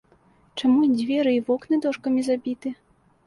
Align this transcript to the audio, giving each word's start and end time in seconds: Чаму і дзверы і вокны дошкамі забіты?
Чаму 0.61 0.79
і 0.85 0.89
дзверы 0.95 1.33
і 1.35 1.43
вокны 1.49 1.79
дошкамі 1.85 2.23
забіты? 2.31 2.69